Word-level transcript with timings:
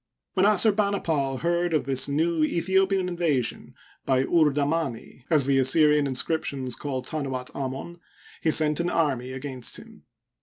When 0.33 0.47
Assurbanipal 0.47 1.41
heard 1.41 1.75
of 1.75 1.85
this 1.85 2.07
new 2.07 2.39
Aethi 2.41 2.73
opian 2.75 3.07
invasion 3.07 3.75
by 4.03 4.23
Urdamdni 4.23 5.25
(as 5.29 5.45
the 5.45 5.59
Assyrian 5.59 6.07
inscriptions 6.07 6.75
call 6.75 7.03
Tanuat 7.03 7.51
Amon), 7.53 7.99
he 8.41 8.49
sent 8.49 8.79
an 8.79 8.89
army 8.89 9.31
against 9.31 9.77
him. 9.77 10.05